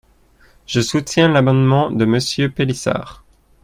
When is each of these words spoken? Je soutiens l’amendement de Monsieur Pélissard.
Je 0.65 0.81
soutiens 0.81 1.27
l’amendement 1.29 1.91
de 1.91 2.05
Monsieur 2.05 2.49
Pélissard. 2.49 3.23